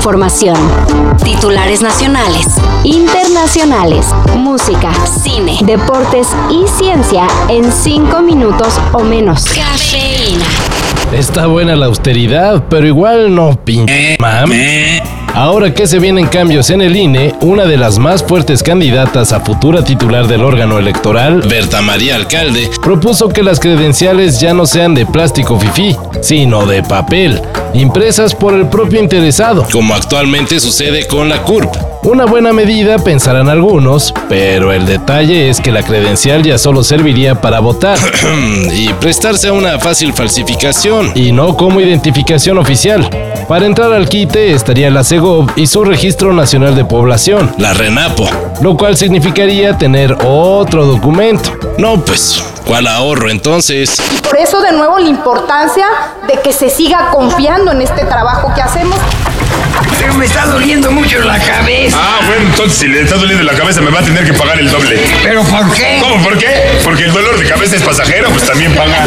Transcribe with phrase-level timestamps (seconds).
[0.00, 0.56] información.
[1.22, 2.46] Titulares nacionales,
[2.84, 9.44] internacionales, música, cine, deportes y ciencia en cinco minutos o menos.
[9.44, 10.46] Cafeína.
[11.12, 15.02] Está buena la austeridad, pero igual no pinche mame.
[15.34, 19.40] Ahora que se vienen cambios en el INE, una de las más fuertes candidatas a
[19.40, 24.94] futura titular del órgano electoral, Berta María Alcalde, propuso que las credenciales ya no sean
[24.94, 27.40] de plástico fifí, sino de papel,
[27.74, 31.90] impresas por el propio interesado, como actualmente sucede con la CURP.
[32.02, 37.42] Una buena medida, pensarán algunos, pero el detalle es que la credencial ya solo serviría
[37.42, 37.98] para votar
[38.74, 43.08] y prestarse a una fácil falsificación y no como identificación oficial.
[43.46, 48.26] Para entrar al quite estaría la SEGOV y su Registro Nacional de Población, la RENAPO,
[48.62, 51.50] lo cual significaría tener otro documento.
[51.76, 54.00] No, pues, ¿cuál ahorro entonces?
[54.16, 55.84] Y por eso de nuevo la importancia
[56.26, 58.96] de que se siga confiando en este trabajo que hacemos.
[59.98, 61.96] Pero me está doliendo mucho la cabeza.
[62.00, 64.58] Ah, bueno, entonces si le está doliendo la cabeza me va a tener que pagar
[64.58, 65.00] el doble.
[65.22, 65.98] ¿Pero por qué?
[66.00, 66.22] ¿Cómo?
[66.22, 66.48] ¿Por qué?
[66.84, 69.06] Porque el dolor de cabeza es pasajero, pues también paga.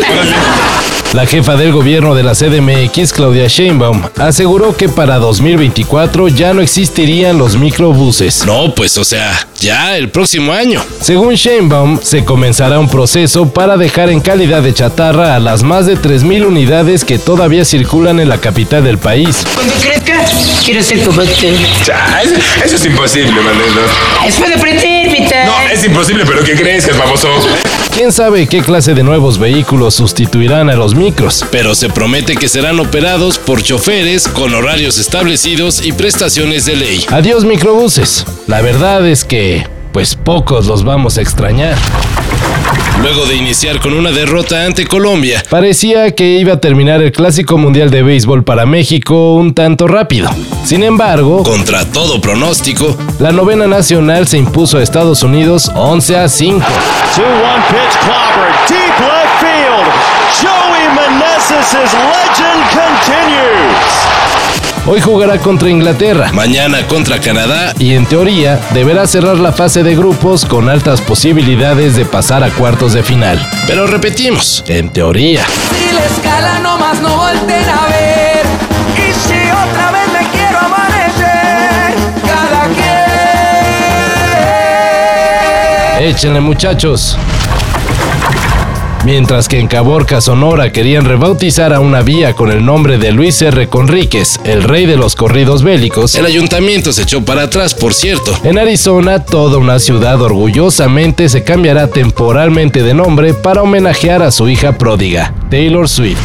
[1.13, 6.61] La jefa del gobierno de la CDMX, Claudia Sheinbaum, aseguró que para 2024 ya no
[6.61, 8.43] existirían los microbuses.
[8.47, 10.83] No, pues o sea, ya el próximo año.
[11.01, 15.85] Según Sheinbaum, se comenzará un proceso para dejar en calidad de chatarra a las más
[15.85, 19.45] de 3.000 unidades que todavía circulan en la capital del país.
[19.53, 20.25] Cuando crezca,
[20.63, 21.55] quiero ser como usted.
[21.85, 23.89] Ya, eso, eso es imposible, valedor.
[24.25, 25.45] Es para aprender, mitad.
[25.45, 27.29] No, es imposible, pero ¿qué crees, famoso?
[27.93, 31.45] ¿Quién sabe qué clase de nuevos vehículos sustituirán a los micros?
[31.51, 37.05] Pero se promete que serán operados por choferes con horarios establecidos y prestaciones de ley.
[37.09, 38.25] Adiós microbuses.
[38.47, 41.77] La verdad es que, pues pocos los vamos a extrañar.
[43.01, 47.57] Luego de iniciar con una derrota ante Colombia, parecía que iba a terminar el Clásico
[47.57, 50.29] Mundial de Béisbol para México un tanto rápido.
[50.65, 56.29] Sin embargo, contra todo pronóstico, la novena nacional se impuso a Estados Unidos 11 a
[56.29, 56.59] 5.
[56.59, 56.65] 2-1
[57.67, 58.55] pitch clobbered.
[58.69, 59.87] Deep left field.
[60.41, 63.62] Joey Meneses' legend continues.
[64.85, 69.95] Hoy jugará contra Inglaterra, mañana contra Canadá y en teoría deberá cerrar la fase de
[69.95, 73.39] grupos con altas posibilidades de pasar a cuartos de final.
[73.65, 75.45] Pero repetimos, en teoría.
[75.47, 78.45] Si la escala nomás no volten a ver.
[78.97, 81.95] Y si otra vez me quiero amanecer.
[82.27, 82.67] Cada
[85.95, 86.09] quien.
[86.09, 87.17] Échenle muchachos.
[89.05, 93.41] Mientras que en Caborca, Sonora, querían rebautizar a una vía con el nombre de Luis
[93.41, 93.67] R.
[93.67, 98.33] Conríquez, el rey de los corridos bélicos, el ayuntamiento se echó para atrás, por cierto.
[98.45, 104.47] En Arizona, toda una ciudad orgullosamente se cambiará temporalmente de nombre para homenajear a su
[104.47, 106.21] hija pródiga, Taylor Swift.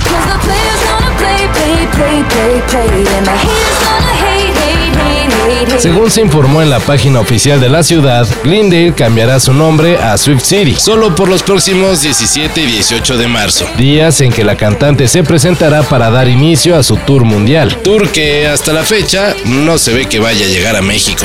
[5.78, 10.18] Según se informó en la página oficial de la ciudad, Glendale cambiará su nombre a
[10.18, 14.56] Swift City, solo por los próximos 17 y 18 de marzo, días en que la
[14.56, 19.36] cantante se presentará para dar inicio a su tour mundial, tour que hasta la fecha
[19.44, 21.24] no se ve que vaya a llegar a México.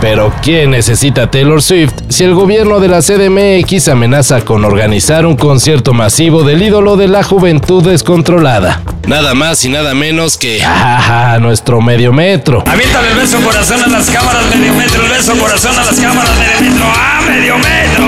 [0.00, 5.36] Pero ¿quién necesita Taylor Swift si el gobierno de la CDMX amenaza con organizar un
[5.36, 8.80] concierto masivo del ídolo de la juventud descontrolada?
[9.06, 12.62] Nada más y nada menos que ¡Ah, nuestro medio metro.
[12.66, 16.32] Aviéntale el beso corazón a las cámaras medio metro, el beso corazón a las cámaras
[16.38, 18.04] medio metro, ¡ah, medio metro!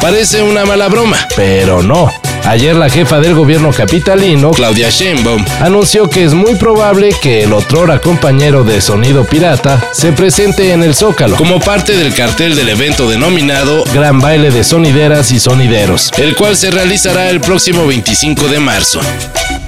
[0.00, 2.10] Parece una mala broma, pero no.
[2.46, 7.52] Ayer la jefa del gobierno capitalino, Claudia Sheinbaum, anunció que es muy probable que el
[7.52, 12.68] otrora compañero de Sonido Pirata se presente en el Zócalo como parte del cartel del
[12.68, 18.46] evento denominado Gran Baile de Sonideras y Sonideros, el cual se realizará el próximo 25
[18.46, 19.00] de marzo.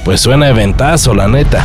[0.05, 1.65] Pues suena eventazo, la neta.